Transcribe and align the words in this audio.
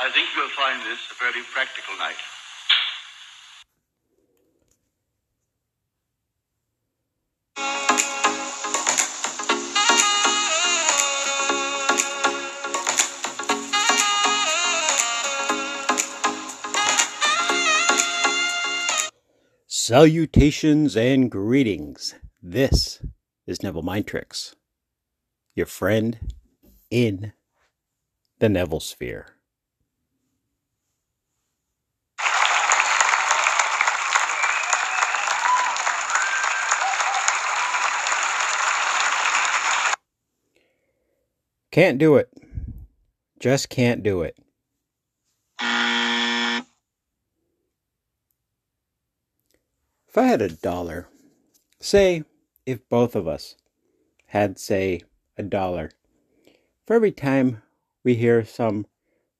I 0.00 0.10
think 0.10 0.28
you'll 0.36 0.48
find 0.50 0.80
this 0.82 1.00
a 1.10 1.14
very 1.18 1.42
practical 1.52 1.96
night. 1.98 2.14
Salutations 19.66 20.96
and 20.96 21.28
greetings. 21.28 22.14
This 22.40 23.02
is 23.48 23.64
Neville 23.64 23.82
Mind 23.82 24.06
Tricks, 24.06 24.54
your 25.56 25.66
friend 25.66 26.34
in 26.88 27.32
the 28.38 28.48
Neville 28.48 28.78
Sphere. 28.78 29.37
Can't 41.78 41.98
do 41.98 42.16
it. 42.16 42.28
Just 43.38 43.68
can't 43.68 44.02
do 44.02 44.22
it. 44.22 44.36
If 45.60 46.64
I 50.16 50.24
had 50.24 50.42
a 50.42 50.48
dollar, 50.48 51.06
say 51.78 52.24
if 52.66 52.88
both 52.88 53.14
of 53.14 53.28
us 53.28 53.54
had, 54.26 54.58
say, 54.58 55.02
a 55.36 55.44
dollar, 55.44 55.92
for 56.84 56.96
every 56.96 57.12
time 57.12 57.62
we 58.02 58.16
hear 58.16 58.44
some 58.44 58.86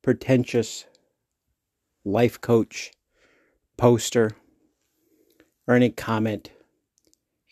pretentious 0.00 0.86
life 2.02 2.40
coach 2.40 2.92
poster 3.76 4.30
or 5.66 5.74
any 5.74 5.90
comment, 5.90 6.50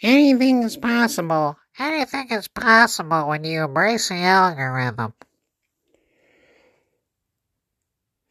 Anything 0.02 0.62
is 0.62 0.78
possible. 0.78 1.58
Anything 1.80 2.28
is 2.30 2.46
possible 2.46 3.26
when 3.28 3.42
you 3.42 3.64
embrace 3.64 4.10
the 4.10 4.16
algorithm. 4.16 5.14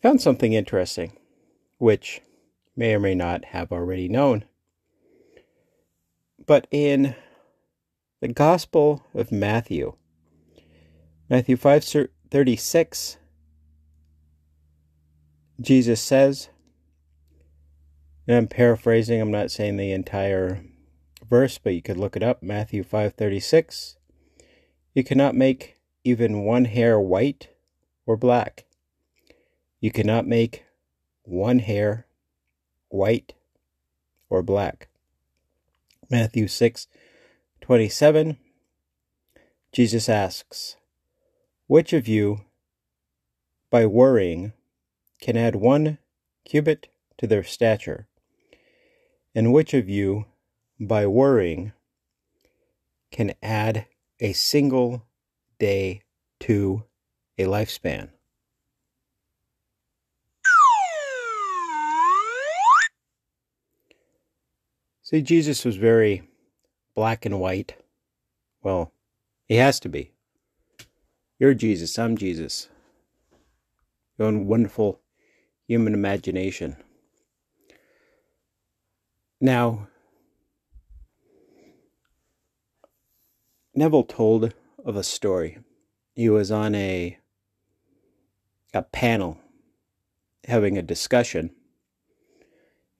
found 0.03 0.21
something 0.21 0.53
interesting, 0.53 1.11
which 1.79 2.21
may 2.75 2.93
or 2.93 2.99
may 2.99 3.15
not 3.15 3.45
have 3.45 3.71
already 3.71 4.07
known. 4.07 4.45
But 6.45 6.67
in 6.69 7.15
the 8.21 8.27
Gospel 8.27 9.03
of 9.15 9.31
Matthew, 9.31 9.95
Matthew 11.27 11.57
5:36 11.57 13.17
Jesus 15.59 16.01
says, 16.01 16.49
and 18.27 18.37
I'm 18.37 18.47
paraphrasing, 18.47 19.19
I'm 19.19 19.31
not 19.31 19.49
saying 19.49 19.77
the 19.77 19.91
entire 19.91 20.63
verse, 21.29 21.57
but 21.57 21.73
you 21.73 21.81
could 21.81 21.97
look 21.97 22.15
it 22.15 22.23
up, 22.23 22.41
Matthew 22.41 22.83
5:36. 22.83 23.97
You 24.93 25.03
cannot 25.03 25.35
make 25.35 25.77
even 26.03 26.43
one 26.43 26.65
hair 26.65 26.99
white 26.99 27.49
or 28.05 28.17
black. 28.17 28.65
You 29.79 29.91
cannot 29.91 30.27
make 30.27 30.65
one 31.23 31.59
hair 31.59 32.07
white 32.89 33.33
or 34.29 34.41
black. 34.41 34.89
Matthew 36.09 36.47
6 36.47 36.87
27, 37.61 38.37
Jesus 39.71 40.09
asks, 40.09 40.75
Which 41.67 41.93
of 41.93 42.07
you, 42.07 42.41
by 43.69 43.85
worrying, 43.85 44.53
can 45.21 45.37
add 45.37 45.55
one 45.55 45.99
cubit 46.45 46.87
to 47.19 47.27
their 47.27 47.43
stature? 47.43 48.07
And 49.35 49.53
which 49.53 49.75
of 49.75 49.87
you, 49.87 50.25
by 50.79 51.05
worrying, 51.05 51.73
can 53.11 53.33
add 53.43 53.85
a 54.19 54.33
single 54.33 55.05
day 55.59 56.03
to 56.39 56.83
a 57.37 57.43
lifespan? 57.43 58.09
See, 65.01 65.21
Jesus 65.21 65.65
was 65.65 65.75
very 65.75 66.21
black 66.93 67.25
and 67.25 67.39
white. 67.39 67.75
Well, 68.61 68.93
he 69.47 69.55
has 69.55 69.79
to 69.81 69.89
be. 69.89 70.11
You're 71.39 71.55
Jesus, 71.55 71.97
I'm 71.97 72.15
Jesus. 72.15 72.69
Your 74.17 74.27
own 74.27 74.45
wonderful 74.45 74.99
human 75.67 75.93
imagination. 75.93 76.77
Now, 79.41 79.88
Neville 83.79 84.03
told 84.03 84.53
of 84.83 84.97
a 84.97 85.03
story. 85.03 85.57
He 86.13 86.27
was 86.27 86.51
on 86.51 86.75
a 86.75 87.17
a 88.73 88.81
panel 88.81 89.37
having 90.45 90.77
a 90.77 90.81
discussion 90.81 91.51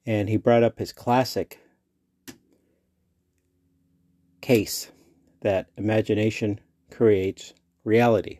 and 0.06 0.30
he 0.30 0.38
brought 0.38 0.62
up 0.62 0.78
his 0.78 0.94
classic 0.94 1.60
case 4.40 4.90
that 5.42 5.68
imagination 5.76 6.60
creates 6.90 7.52
reality. 7.84 8.38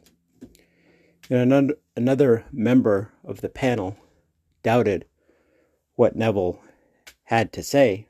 And 1.29 1.75
another 1.95 2.47
member 2.51 3.13
of 3.23 3.43
the 3.43 3.51
panel 3.51 3.99
doubted 4.63 5.05
what 5.95 6.17
Neville 6.17 6.59
had 7.25 7.53
to 7.53 7.63
say 7.63 8.07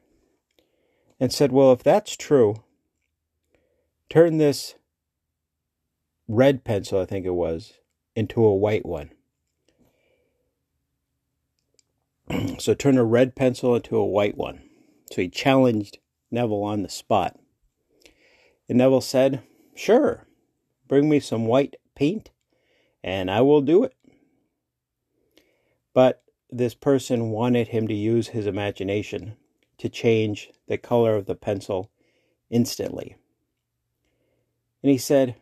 and 1.19 1.33
said, 1.33 1.51
Well, 1.51 1.73
if 1.73 1.83
that's 1.83 2.17
true, 2.17 2.63
turn 4.11 4.37
this 4.37 4.75
red 6.29 6.65
pencil, 6.65 7.01
I 7.01 7.07
think 7.07 7.25
it 7.25 7.31
was, 7.31 7.75
into 8.15 8.45
a 8.45 8.55
white 8.55 8.85
one. 8.85 9.11
so 12.59 12.75
turn 12.75 12.99
a 12.99 13.05
red 13.05 13.35
pencil 13.35 13.75
into 13.75 13.97
a 13.97 14.05
white 14.05 14.37
one. 14.37 14.63
So 15.11 15.23
he 15.23 15.29
challenged 15.29 15.99
Neville 16.31 16.63
on 16.63 16.83
the 16.83 16.89
spot. 16.89 17.39
And 18.69 18.79
Neville 18.79 19.01
said, 19.01 19.43
Sure, 19.75 20.27
bring 20.87 21.09
me 21.09 21.21
some 21.21 21.47
white 21.47 21.77
paint 21.95 22.31
and 23.03 23.31
I 23.31 23.41
will 23.41 23.63
do 23.63 23.85
it. 23.85 23.95
But 25.95 26.23
this 26.51 26.75
person 26.75 27.31
wanted 27.31 27.69
him 27.69 27.89
to 27.89 27.95
use 27.95 28.29
his 28.29 28.47
imagination 28.47 29.37
to 29.79 29.89
change 29.89 30.51
the 30.69 30.79
color 30.79 31.17
of 31.17 31.27
the 31.27 31.35
pencil 31.35 31.91
instantly. 32.51 33.17
And 34.83 34.91
he 34.91 34.99
said, 34.99 35.37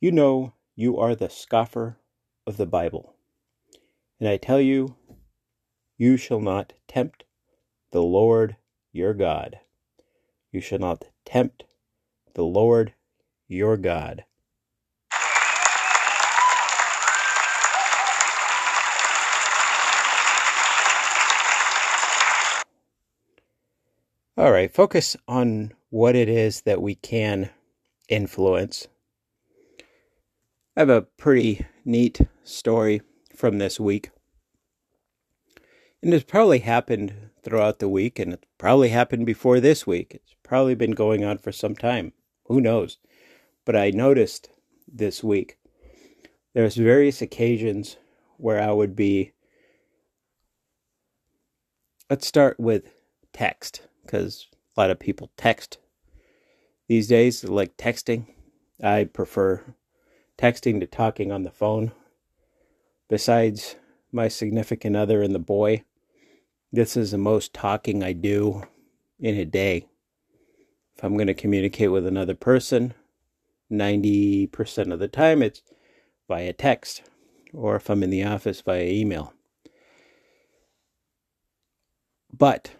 You 0.00 0.12
know, 0.12 0.54
you 0.74 0.98
are 0.98 1.14
the 1.14 1.28
scoffer 1.28 1.98
of 2.46 2.56
the 2.56 2.66
Bible. 2.66 3.14
And 4.18 4.28
I 4.28 4.36
tell 4.36 4.60
you, 4.60 4.96
you 5.98 6.16
shall 6.16 6.40
not 6.40 6.72
tempt 6.88 7.24
the 7.90 8.02
Lord 8.02 8.56
your 8.92 9.14
God. 9.14 9.60
You 10.50 10.60
shall 10.60 10.78
not 10.78 11.04
tempt 11.24 11.64
the 12.34 12.44
Lord 12.44 12.94
your 13.46 13.76
God. 13.76 14.24
All 24.36 24.50
right, 24.50 24.72
focus 24.72 25.16
on 25.28 25.72
what 25.90 26.16
it 26.16 26.28
is 26.28 26.62
that 26.62 26.82
we 26.82 26.96
can 26.96 27.50
influence. 28.08 28.88
I 30.76 30.80
have 30.80 30.90
a 30.90 31.02
pretty 31.02 31.66
neat 31.84 32.20
story 32.42 33.02
from 33.34 33.58
this 33.58 33.78
week. 33.78 34.10
And 36.02 36.12
it's 36.12 36.24
probably 36.24 36.58
happened 36.58 37.30
throughout 37.42 37.78
the 37.78 37.88
week, 37.88 38.18
and 38.18 38.34
it 38.34 38.46
probably 38.58 38.88
happened 38.88 39.26
before 39.26 39.60
this 39.60 39.86
week. 39.86 40.14
It's 40.14 40.34
probably 40.42 40.74
been 40.74 40.92
going 40.92 41.24
on 41.24 41.38
for 41.38 41.52
some 41.52 41.74
time. 41.74 42.12
Who 42.46 42.60
knows? 42.60 42.98
But 43.64 43.76
I 43.76 43.90
noticed 43.90 44.50
this 44.86 45.24
week 45.24 45.58
there's 46.54 46.76
various 46.76 47.22
occasions 47.22 47.96
where 48.36 48.60
I 48.60 48.72
would 48.72 48.94
be. 48.94 49.32
Let's 52.10 52.26
start 52.26 52.60
with 52.60 52.84
text 53.32 53.82
because 54.02 54.48
a 54.76 54.80
lot 54.80 54.90
of 54.90 54.98
people 54.98 55.30
text 55.36 55.78
these 56.86 57.08
days, 57.08 57.44
like 57.44 57.76
texting. 57.76 58.26
I 58.82 59.04
prefer 59.04 59.62
texting 60.38 60.80
to 60.80 60.86
talking 60.86 61.32
on 61.32 61.42
the 61.42 61.50
phone. 61.50 61.92
Besides 63.08 63.76
my 64.12 64.28
significant 64.28 64.96
other 64.96 65.22
and 65.22 65.34
the 65.34 65.38
boy, 65.38 65.84
this 66.72 66.96
is 66.96 67.12
the 67.12 67.18
most 67.18 67.54
talking 67.54 68.02
I 68.02 68.12
do 68.12 68.64
in 69.18 69.36
a 69.36 69.44
day. 69.44 69.86
If 70.96 71.04
I'm 71.04 71.16
going 71.16 71.28
to 71.28 71.34
communicate 71.34 71.90
with 71.90 72.06
another 72.06 72.34
person, 72.34 72.94
90% 73.70 74.92
of 74.92 74.98
the 74.98 75.08
time 75.08 75.42
it's 75.42 75.62
via 76.28 76.52
text 76.52 77.02
or 77.52 77.76
if 77.76 77.88
I'm 77.88 78.02
in 78.02 78.10
the 78.10 78.24
office 78.24 78.60
via 78.60 78.84
email. 78.84 79.32
But, 82.36 82.72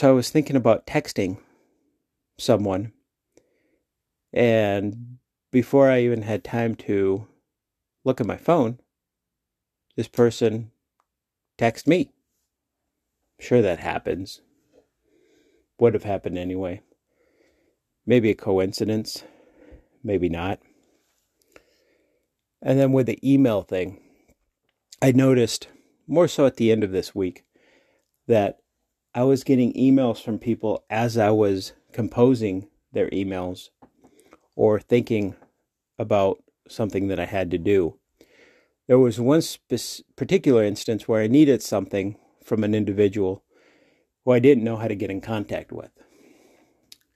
so 0.00 0.08
I 0.08 0.12
was 0.12 0.30
thinking 0.30 0.56
about 0.56 0.86
texting 0.86 1.36
someone, 2.38 2.94
and 4.32 5.18
before 5.52 5.90
I 5.90 6.00
even 6.00 6.22
had 6.22 6.42
time 6.42 6.74
to 6.76 7.26
look 8.02 8.18
at 8.18 8.26
my 8.26 8.38
phone, 8.38 8.78
this 9.96 10.08
person 10.08 10.70
texted 11.58 11.86
me. 11.86 12.12
I'm 13.38 13.44
sure 13.44 13.60
that 13.60 13.80
happens. 13.80 14.40
Would 15.78 15.92
have 15.92 16.04
happened 16.04 16.38
anyway. 16.38 16.80
Maybe 18.06 18.30
a 18.30 18.34
coincidence, 18.34 19.24
maybe 20.02 20.30
not. 20.30 20.60
And 22.62 22.78
then 22.78 22.92
with 22.92 23.04
the 23.04 23.18
email 23.22 23.60
thing, 23.60 24.00
I 25.02 25.12
noticed 25.12 25.68
more 26.06 26.26
so 26.26 26.46
at 26.46 26.56
the 26.56 26.72
end 26.72 26.84
of 26.84 26.90
this 26.90 27.14
week 27.14 27.44
that 28.26 28.59
I 29.12 29.24
was 29.24 29.42
getting 29.42 29.72
emails 29.72 30.22
from 30.22 30.38
people 30.38 30.84
as 30.88 31.18
I 31.18 31.30
was 31.30 31.72
composing 31.92 32.68
their 32.92 33.08
emails 33.10 33.70
or 34.54 34.78
thinking 34.78 35.34
about 35.98 36.42
something 36.68 37.08
that 37.08 37.18
I 37.18 37.24
had 37.24 37.50
to 37.50 37.58
do. 37.58 37.98
There 38.86 39.00
was 39.00 39.18
one 39.18 39.42
spe- 39.42 40.02
particular 40.14 40.62
instance 40.62 41.08
where 41.08 41.22
I 41.22 41.26
needed 41.26 41.60
something 41.60 42.16
from 42.44 42.62
an 42.62 42.74
individual 42.74 43.42
who 44.24 44.32
I 44.32 44.38
didn't 44.38 44.64
know 44.64 44.76
how 44.76 44.86
to 44.86 44.94
get 44.94 45.10
in 45.10 45.20
contact 45.20 45.72
with. 45.72 45.90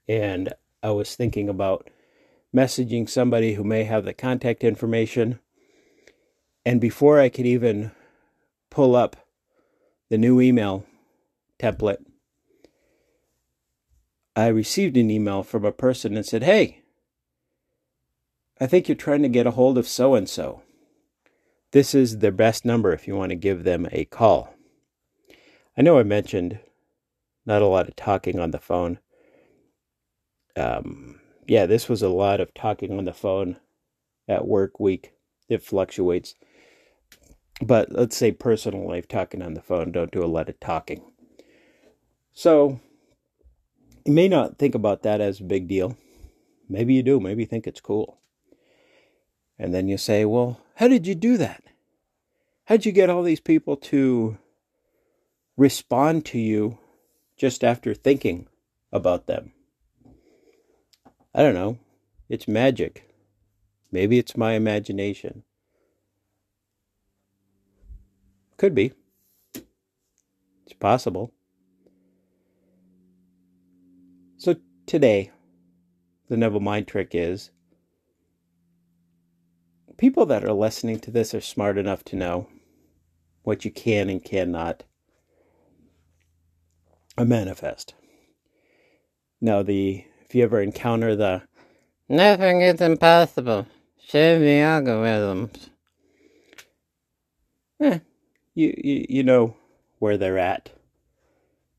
And 0.07 0.53
I 0.83 0.91
was 0.91 1.15
thinking 1.15 1.47
about 1.47 1.89
messaging 2.53 3.09
somebody 3.09 3.53
who 3.53 3.63
may 3.63 3.85
have 3.85 4.03
the 4.03 4.13
contact 4.13 4.63
information. 4.65 5.39
And 6.65 6.81
before 6.81 7.21
I 7.21 7.29
could 7.29 7.45
even 7.45 7.91
pull 8.69 8.95
up 8.95 9.15
the 10.09 10.17
new 10.17 10.41
email 10.41 10.85
template, 11.59 12.03
I 14.35 14.47
received 14.47 14.97
an 14.97 15.09
email 15.09 15.43
from 15.43 15.63
a 15.63 15.71
person 15.71 16.15
and 16.15 16.25
said, 16.25 16.43
Hey, 16.43 16.83
I 18.59 18.67
think 18.67 18.87
you're 18.87 18.95
trying 18.95 19.21
to 19.21 19.29
get 19.29 19.47
a 19.47 19.51
hold 19.51 19.77
of 19.77 19.87
so 19.87 20.15
and 20.15 20.29
so. 20.29 20.61
This 21.71 21.93
is 21.93 22.19
their 22.19 22.31
best 22.31 22.63
number 22.63 22.93
if 22.93 23.07
you 23.07 23.15
want 23.15 23.31
to 23.31 23.35
give 23.35 23.63
them 23.63 23.87
a 23.91 24.05
call. 24.05 24.53
I 25.77 25.81
know 25.81 25.99
I 25.99 26.03
mentioned 26.03 26.59
not 27.45 27.61
a 27.61 27.67
lot 27.67 27.87
of 27.87 27.95
talking 27.95 28.39
on 28.39 28.51
the 28.51 28.59
phone. 28.59 28.99
Um, 30.55 31.19
yeah, 31.47 31.65
this 31.65 31.89
was 31.89 32.01
a 32.01 32.09
lot 32.09 32.39
of 32.39 32.53
talking 32.53 32.97
on 32.97 33.05
the 33.05 33.13
phone 33.13 33.57
at 34.27 34.47
work 34.47 34.79
week. 34.79 35.13
It 35.49 35.61
fluctuates. 35.61 36.35
But 37.61 37.91
let's 37.91 38.17
say 38.17 38.31
personal 38.31 38.87
life, 38.87 39.07
talking 39.07 39.41
on 39.41 39.53
the 39.53 39.61
phone, 39.61 39.91
don't 39.91 40.11
do 40.11 40.23
a 40.23 40.27
lot 40.27 40.49
of 40.49 40.59
talking. 40.59 41.03
So, 42.35 42.81
you 44.05 44.11
may 44.11 44.27
not 44.27 44.59
think 44.59 44.75
about 44.75 45.03
that 45.03 45.21
as 45.21 45.39
a 45.39 45.43
big 45.45 45.69
deal. 45.69 45.97
Maybe 46.67 46.93
you 46.93 47.01
do. 47.01 47.19
Maybe 47.19 47.43
you 47.43 47.47
think 47.47 47.65
it's 47.65 47.79
cool. 47.79 48.19
And 49.57 49.73
then 49.73 49.87
you 49.87 49.97
say, 49.97 50.25
well, 50.25 50.59
how 50.75 50.89
did 50.89 51.07
you 51.07 51.15
do 51.15 51.37
that? 51.37 51.63
How'd 52.65 52.85
you 52.85 52.91
get 52.91 53.09
all 53.09 53.23
these 53.23 53.39
people 53.39 53.77
to 53.77 54.37
respond 55.55 56.25
to 56.25 56.37
you 56.37 56.77
just 57.37 57.63
after 57.63 57.93
thinking 57.93 58.47
about 58.91 59.27
them? 59.27 59.53
I 61.33 61.41
don't 61.41 61.53
know. 61.53 61.77
It's 62.27 62.49
magic. 62.49 63.09
Maybe 63.91 64.17
it's 64.17 64.35
my 64.35 64.53
imagination. 64.53 65.43
Could 68.57 68.75
be. 68.75 68.91
It's 69.53 70.73
possible. 70.79 71.31
So 74.37 74.55
today, 74.85 75.31
the 76.29 76.37
Neville 76.37 76.59
Mind 76.59 76.87
Trick 76.87 77.09
is 77.13 77.51
people 79.97 80.25
that 80.27 80.43
are 80.43 80.53
listening 80.53 80.99
to 80.99 81.11
this 81.11 81.33
are 81.33 81.41
smart 81.41 81.77
enough 81.77 82.03
to 82.05 82.15
know 82.15 82.47
what 83.43 83.65
you 83.65 83.71
can 83.71 84.09
and 84.09 84.23
cannot 84.23 84.83
manifest. 87.17 87.93
Now, 89.41 89.63
the 89.63 90.05
if 90.25 90.35
you 90.35 90.43
ever 90.43 90.61
encounter 90.61 91.15
the 91.15 91.43
Nothing 92.09 92.61
is 92.61 92.81
impossible. 92.81 93.67
Share 93.99 94.39
algorithms. 94.39 95.69
eh, 97.81 97.99
you, 98.53 98.73
you 98.83 99.05
you 99.09 99.23
know 99.23 99.57
where 99.99 100.17
they're 100.17 100.37
at. 100.37 100.71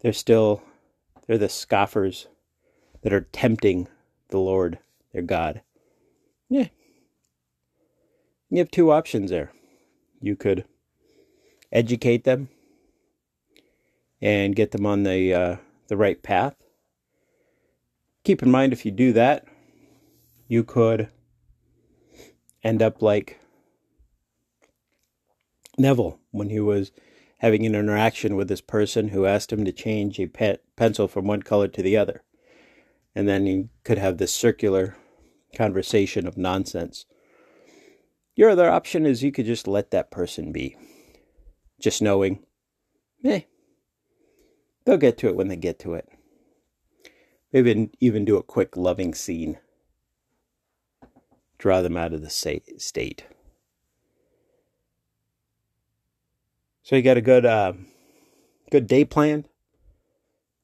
They're 0.00 0.12
still 0.12 0.62
they're 1.26 1.38
the 1.38 1.48
scoffers 1.48 2.26
that 3.06 3.12
are 3.12 3.28
tempting 3.30 3.86
the 4.30 4.38
Lord, 4.38 4.80
their 5.12 5.22
God. 5.22 5.62
Yeah. 6.48 6.66
You 8.50 8.58
have 8.58 8.68
two 8.72 8.90
options 8.90 9.30
there. 9.30 9.52
You 10.20 10.34
could 10.34 10.64
educate 11.70 12.24
them 12.24 12.48
and 14.20 14.56
get 14.56 14.72
them 14.72 14.84
on 14.84 15.04
the 15.04 15.32
uh, 15.32 15.56
the 15.86 15.96
right 15.96 16.20
path. 16.20 16.56
Keep 18.24 18.42
in 18.42 18.50
mind 18.50 18.72
if 18.72 18.84
you 18.84 18.90
do 18.90 19.12
that, 19.12 19.46
you 20.48 20.64
could 20.64 21.08
end 22.64 22.82
up 22.82 23.02
like 23.02 23.38
Neville 25.78 26.18
when 26.32 26.50
he 26.50 26.58
was 26.58 26.90
having 27.38 27.64
an 27.64 27.76
interaction 27.76 28.34
with 28.34 28.48
this 28.48 28.60
person 28.60 29.10
who 29.10 29.26
asked 29.26 29.52
him 29.52 29.64
to 29.64 29.70
change 29.70 30.18
a 30.18 30.26
pe- 30.26 30.58
pencil 30.74 31.06
from 31.06 31.28
one 31.28 31.44
color 31.44 31.68
to 31.68 31.82
the 31.82 31.96
other. 31.96 32.24
And 33.16 33.26
then 33.26 33.46
you 33.46 33.70
could 33.82 33.96
have 33.96 34.18
this 34.18 34.32
circular 34.32 34.94
conversation 35.54 36.26
of 36.26 36.36
nonsense. 36.36 37.06
Your 38.34 38.50
other 38.50 38.70
option 38.70 39.06
is 39.06 39.22
you 39.22 39.32
could 39.32 39.46
just 39.46 39.66
let 39.66 39.90
that 39.90 40.10
person 40.10 40.52
be. 40.52 40.76
Just 41.80 42.02
knowing, 42.02 42.44
eh, 43.24 43.40
they'll 44.84 44.98
get 44.98 45.16
to 45.18 45.28
it 45.28 45.34
when 45.34 45.48
they 45.48 45.56
get 45.56 45.78
to 45.78 45.94
it. 45.94 46.06
Maybe 47.54 47.88
even 48.00 48.26
do 48.26 48.36
a 48.36 48.42
quick 48.42 48.76
loving 48.76 49.14
scene. 49.14 49.56
Draw 51.56 51.80
them 51.80 51.96
out 51.96 52.12
of 52.12 52.20
the 52.20 52.28
state. 52.28 53.24
So 56.82 56.96
you 56.96 57.02
got 57.02 57.16
a 57.16 57.22
good, 57.22 57.46
uh, 57.46 57.72
good 58.70 58.86
day 58.86 59.06
planned. 59.06 59.48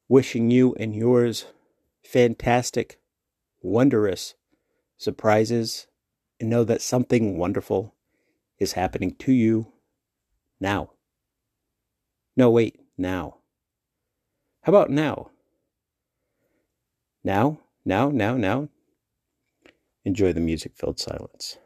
Wishing 0.07 0.51
you 0.51 0.75
and 0.75 0.95
yours 0.95 1.47
fantastic, 2.05 2.99
wondrous 3.61 4.35
surprises, 4.97 5.87
and 6.41 6.51
know 6.51 6.65
that 6.65 6.83
something 6.83 7.39
wonderful 7.39 7.95
is 8.59 8.73
happening 8.73 9.15
to 9.17 9.33
you 9.33 9.73
now. 10.61 10.91
No, 12.37 12.51
wait, 12.51 12.81
now. 12.97 13.39
How 14.63 14.73
about 14.73 14.91
now? 14.91 15.31
Now, 17.25 17.61
now, 17.85 18.11
now, 18.11 18.37
now. 18.37 18.69
Enjoy 20.05 20.33
the 20.33 20.41
music 20.41 20.73
filled 20.77 20.99
silence. 20.99 21.59